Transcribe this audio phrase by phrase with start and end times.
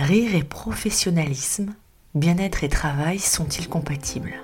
[0.00, 1.74] Rire et professionnalisme,
[2.14, 4.34] bien-être et travail sont-ils compatibles?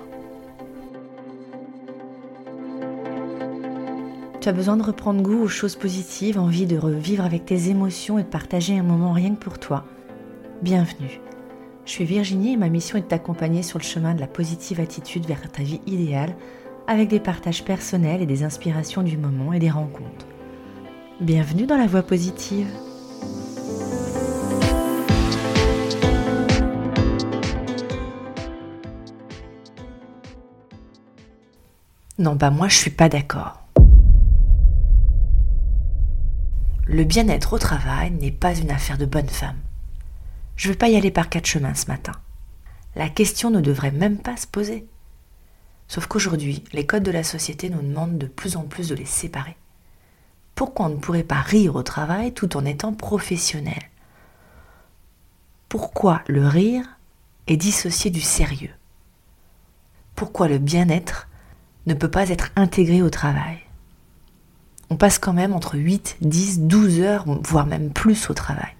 [4.41, 8.19] Tu as besoin de reprendre goût aux choses positives, envie de revivre avec tes émotions
[8.19, 9.85] et de partager un moment rien que pour toi.
[10.61, 11.21] Bienvenue.
[11.85, 14.81] Je suis Virginie et ma mission est de t'accompagner sur le chemin de la positive
[14.81, 16.35] attitude vers ta vie idéale
[16.85, 20.27] avec des partages personnels et des inspirations du moment et des rencontres.
[21.21, 22.67] Bienvenue dans la voie positive.
[32.17, 33.61] Non, bah moi je suis pas d'accord.
[36.85, 39.59] Le bien-être au travail n'est pas une affaire de bonne femme.
[40.55, 42.13] Je ne veux pas y aller par quatre chemins ce matin.
[42.95, 44.87] La question ne devrait même pas se poser.
[45.89, 49.05] Sauf qu'aujourd'hui, les codes de la société nous demandent de plus en plus de les
[49.05, 49.57] séparer.
[50.55, 53.89] Pourquoi on ne pourrait pas rire au travail tout en étant professionnel?
[55.67, 56.85] Pourquoi le rire
[57.47, 58.73] est dissocié du sérieux?
[60.15, 61.27] Pourquoi le bien-être
[61.85, 63.59] ne peut pas être intégré au travail.
[64.89, 68.75] On passe quand même entre 8, 10, 12 heures, voire même plus au travail.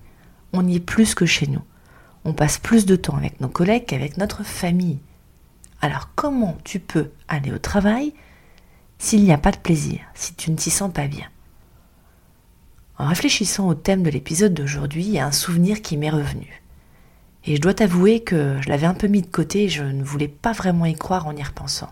[0.53, 1.61] On y est plus que chez nous.
[2.23, 4.99] On passe plus de temps avec nos collègues qu'avec notre famille.
[5.81, 8.13] Alors comment tu peux aller au travail
[8.97, 11.27] s'il n'y a pas de plaisir, si tu ne t'y sens pas bien?
[12.97, 16.63] En réfléchissant au thème de l'épisode d'aujourd'hui, il y a un souvenir qui m'est revenu.
[17.43, 20.03] Et je dois t'avouer que je l'avais un peu mis de côté et je ne
[20.03, 21.91] voulais pas vraiment y croire en y repensant.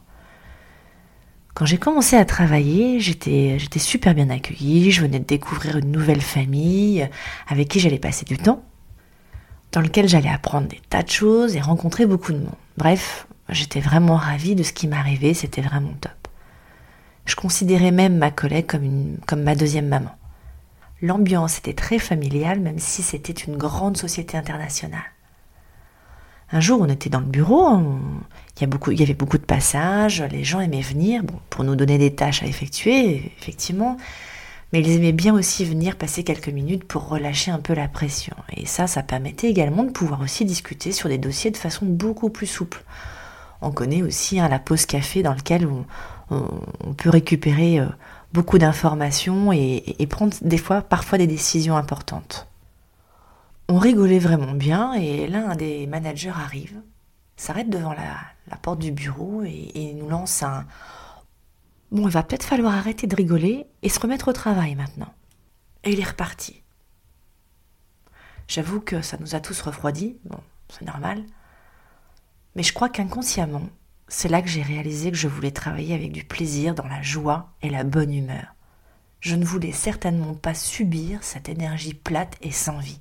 [1.54, 6.22] Quand j'ai commencé à travailler, j'étais, super bien accueillie, je venais de découvrir une nouvelle
[6.22, 7.08] famille
[7.48, 8.64] avec qui j'allais passer du temps,
[9.72, 12.56] dans lequel j'allais apprendre des tas de choses et rencontrer beaucoup de monde.
[12.78, 16.28] Bref, j'étais vraiment ravie de ce qui m'arrivait, c'était vraiment top.
[17.26, 20.16] Je considérais même ma collègue comme, une, comme ma deuxième maman.
[21.04, 25.02] L'ambiance était très familiale, même si c'était une grande société internationale.
[26.54, 27.82] Un jour, on était dans le bureau,
[28.62, 32.44] il, y avait beaucoup de passages, les gens aimaient venir pour nous donner des tâches
[32.44, 33.98] à effectuer, effectivement,
[34.72, 38.36] mais ils aimaient bien aussi venir passer quelques minutes pour relâcher un peu la pression.
[38.56, 42.30] Et ça, ça permettait également de pouvoir aussi discuter sur des dossiers de façon beaucoup
[42.30, 42.84] plus souple.
[43.62, 47.88] On connaît aussi hein, la pause café dans laquelle on, peut récupérer euh,
[48.32, 52.48] beaucoup d'informations et prendre des fois, parfois des décisions importantes.
[53.70, 56.82] On rigolait vraiment bien et l'un des managers arrive,
[57.38, 60.66] s'arrête devant la, porte du bureau et, nous lance un
[61.92, 65.14] Bon, il va peut-être falloir arrêter de rigoler et se remettre au travail maintenant.
[65.84, 66.64] Et il est reparti.
[68.48, 71.24] J'avoue que ça nous a tous refroidis, bon, c'est normal.
[72.56, 73.70] Mais je crois qu'inconsciemment,
[74.08, 77.54] c'est là que j'ai réalisé que je voulais travailler avec du plaisir, dans la joie
[77.62, 78.56] et la bonne humeur.
[79.20, 83.00] Je ne voulais certainement pas subir cette énergie plate et sans vie.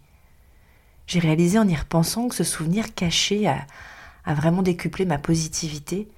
[1.07, 3.67] J'ai réalisé en y repensant que ce souvenir caché a,
[4.35, 6.09] vraiment décuplé ma positivité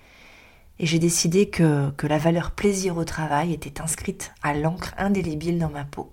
[0.78, 5.70] et j'ai décidé que, la valeur plaisir au travail était inscrite à l'encre indélébile dans
[5.70, 6.12] ma peau.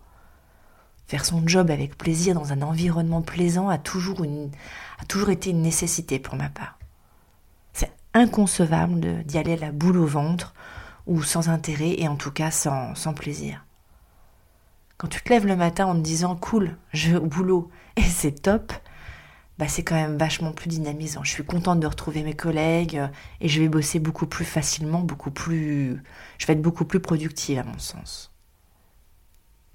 [1.08, 4.24] Faire son job avec plaisir dans un environnement plaisant a toujours,
[5.30, 6.80] été une nécessité pour ma part.
[7.74, 10.54] C'est inconcevable d'y aller la boule au ventre
[11.08, 13.66] ou sans intérêt et en tout cas sans plaisir.
[15.02, 18.04] Quand tu te lèves le matin en te disant cool, je vais au boulot et
[18.04, 18.72] c'est top,
[19.58, 21.24] bah c'est quand même vachement plus dynamisant.
[21.24, 23.08] Je suis contente de retrouver mes collègues euh,
[23.40, 26.04] et je vais bosser beaucoup plus facilement, beaucoup plus.
[26.38, 28.32] Je vais être beaucoup plus productive à mon sens.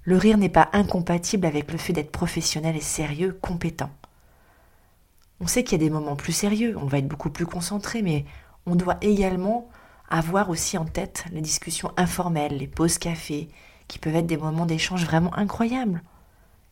[0.04, 3.90] Le rire n'est pas incompatible avec le fait d'être professionnel et sérieux, compétent.
[5.40, 8.00] On sait qu'il y a des moments plus sérieux, on va être beaucoup plus concentré,
[8.00, 8.26] mais
[8.64, 9.68] on doit également
[10.08, 13.48] avoir aussi en tête les discussions informelles, les pauses café,
[13.88, 16.02] qui peuvent être des moments d'échange vraiment incroyables.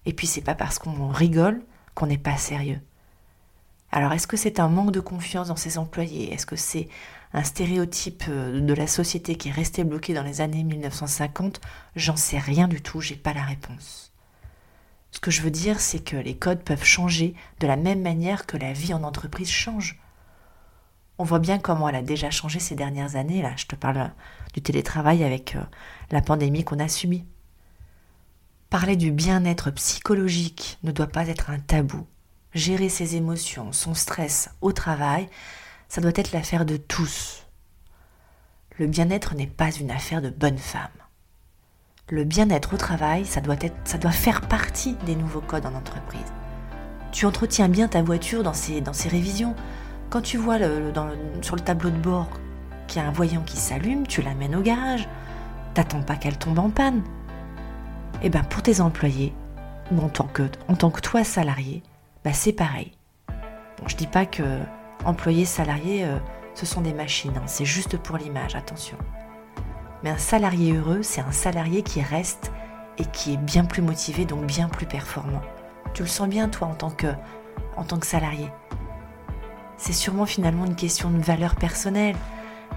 [0.07, 1.63] Et puis c'est pas parce qu'on rigole
[1.95, 2.81] qu'on n'est pas sérieux.
[3.93, 6.33] Alors est-ce que c'est un manque de confiance dans ses employés?
[6.33, 6.89] Est-ce que c'est
[7.33, 11.61] un stéréotype euh, de la société qui est resté bloqué dans les années 1950
[11.95, 14.13] J'en sais rien du tout, j'ai pas la réponse.
[15.11, 18.47] Ce que je veux dire, c'est que les codes peuvent changer de la même manière
[18.47, 20.01] que la vie en entreprise change.
[21.19, 23.43] On voit bien comment elle a déjà changé ces dernières années.
[23.43, 24.11] Là, je te parle
[24.53, 25.63] du télétravail avec euh,
[26.11, 27.25] la pandémie qu'on a subie.
[28.69, 32.07] Parler du bien-être psychologique ne doit pas être un tabou.
[32.55, 35.28] Gérer ses émotions, son stress au travail,
[35.89, 37.47] ça doit être l'affaire de tous.
[38.78, 40.89] Le bien-être n'est pas une affaire de bonne femme.
[42.10, 45.75] Le bien-être au travail, ça doit, être, ça doit faire partie des nouveaux codes en
[45.75, 46.33] entreprise.
[47.13, 49.55] Tu entretiens bien ta voiture dans ses, dans ses révisions.
[50.10, 50.59] Quand tu vois
[51.42, 52.28] sur le tableau de bord
[52.86, 55.09] qu'il y a un voyant qui s'allume, tu l'amènes au garage.
[55.74, 57.03] T'attends pas qu'elle tombe en panne.
[58.22, 59.34] Eh bien, pour tes employés,
[59.91, 61.83] ou en tant que, en tant que toi salarié,
[62.24, 62.92] bah c'est pareil.
[63.28, 64.60] Bon, je dis pas que
[65.04, 66.16] employés, salariés, euh,
[66.54, 67.42] ce sont des machines, hein.
[67.47, 68.97] c'est juste pour l'image, attention.
[70.03, 72.53] Mais un salarié heureux, c'est un salarié qui reste
[72.98, 75.42] et qui est bien plus motivé, donc bien plus performant.
[75.92, 77.09] Tu le sens bien toi en tant que,
[77.77, 78.50] en tant que salarié.
[79.76, 82.16] C'est sûrement finalement une question de valeur personnelle.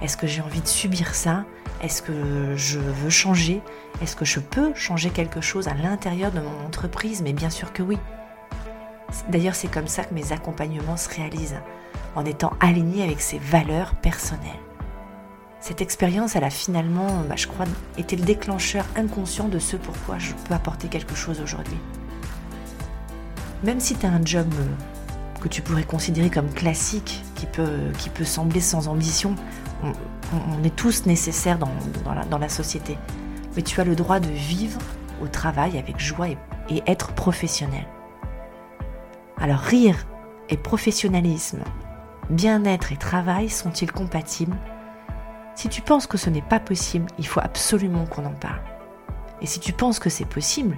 [0.02, 1.46] Est-ce que j'ai envie de subir ça?
[1.82, 3.62] Est-ce que je veux changer?
[4.02, 7.22] Est-ce que je peux changer quelque chose à l'intérieur de mon entreprise?
[7.22, 7.98] Mais bien sûr que oui.
[9.30, 11.62] D'ailleurs, c'est comme ça que mes accompagnements se réalisent,
[12.16, 14.60] en étant alignés avec ses valeurs personnelles.
[15.60, 17.66] Cette expérience, elle a finalement, bah, je crois,
[17.98, 21.78] été le déclencheur inconscient de ce pourquoi je peux apporter quelque chose aujourd'hui.
[23.64, 24.66] Même si tu as un job euh,
[25.48, 29.36] que tu pourrais considérer comme classique, qui peut, qui peut sembler sans ambition,
[29.82, 32.98] on, est tous nécessaires dans, la, société.
[33.56, 34.80] Mais tu as le droit de vivre
[35.24, 36.28] au travail avec joie
[36.70, 37.86] et être professionnel.
[39.38, 40.06] Alors rire
[40.50, 41.64] et professionnalisme,
[42.30, 44.58] bien-être et travail sont-ils compatibles?
[45.56, 48.62] Si tu penses que ce n'est pas possible, il faut absolument qu'on en parle.
[49.42, 50.78] Et si tu penses que c'est possible,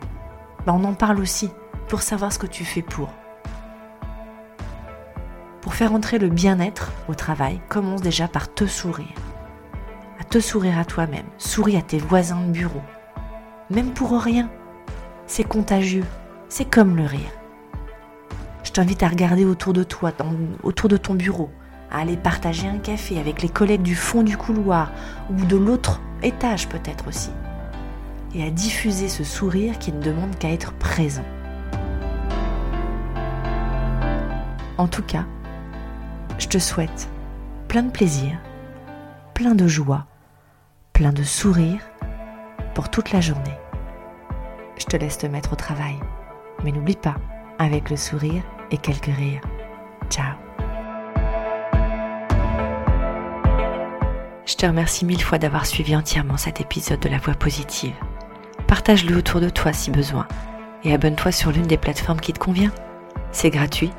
[0.68, 1.50] ben on en parle aussi
[1.88, 3.10] pour savoir ce que tu fais pour.
[5.62, 9.16] Pour faire entrer le bien-être au travail, commence déjà par te sourire.
[10.20, 12.82] À te sourire à toi-même, souris à tes voisins de bureau.
[13.70, 14.50] Même pour rien.
[15.28, 16.06] C'est contagieux,
[16.48, 17.32] c'est comme le rire.
[18.64, 20.12] Je t'invite à regarder autour de toi,
[20.64, 21.50] autour de ton bureau,
[21.92, 24.92] à aller partager un café avec les collègues du fond du couloir
[25.30, 27.32] ou de l'autre étage peut-être aussi.
[28.34, 31.26] Et à diffuser ce sourire qui ne demande qu'à être présent.
[34.78, 35.26] En tout cas,
[36.40, 37.10] je te souhaite
[37.68, 38.40] plein de plaisir,
[39.34, 40.06] plein de joie,
[40.94, 41.82] plein de sourire
[42.74, 43.58] pour toute la journée.
[44.78, 46.00] Je te laisse te mettre au travail,
[46.64, 47.16] mais n'oublie pas,
[47.60, 48.42] avec le sourire
[48.72, 49.42] et quelques rires.
[50.10, 50.36] Ciao
[54.46, 57.96] Je te remercie mille fois d'avoir suivi entièrement cet épisode de La Voix positive.
[58.66, 60.28] Partage-le autour de toi si besoin
[60.84, 62.72] et abonne-toi sur l'une des plateformes qui te convient.
[63.32, 63.92] C'est gratuit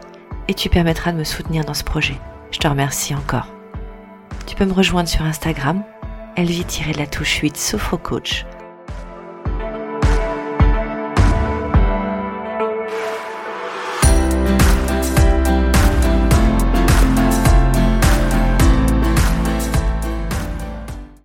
[0.49, 2.17] et tu permettras de me soutenir dans ce projet.
[2.51, 3.47] Je te remercie encore.
[4.47, 5.83] Tu peux me rejoindre sur Instagram,
[6.37, 8.45] elvie-la touche 8 Sophrocoach